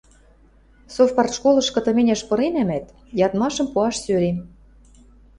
–Совпартшколышкы 0.95 1.79
тыменяш 1.85 2.21
пырынемӓт, 2.29 2.85
ядмашым 3.25 3.67
пуаш 3.73 3.95
сӧрем... 4.03 4.37